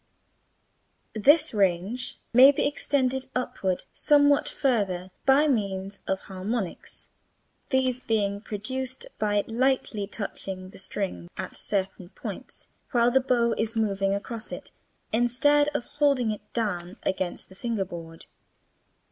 [1.13, 7.09] This range may be extended upward somewhat further by means of harmonics,
[7.69, 13.75] these being produced by lightly touching the string at certain points (while the bow is
[13.75, 14.71] moving across it)
[15.13, 18.25] instead of holding it down against the finger board.